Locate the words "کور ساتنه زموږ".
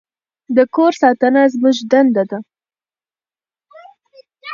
0.75-1.77